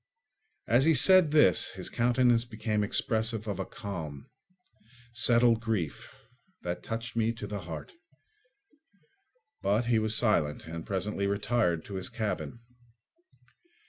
[0.67, 4.31] As he said this his countenance became expressive of a calm,
[5.13, 6.11] settled grief
[6.63, 7.93] that touched me to the heart.
[9.61, 12.61] But he was silent and presently retired to his cabin.